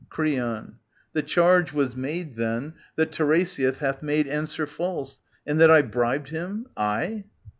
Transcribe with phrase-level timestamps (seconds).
[0.09, 0.77] Creon.
[1.13, 6.29] The charge was made, then, that Tiresias hath Made answer false, and that I bribed
[6.29, 7.25] him, I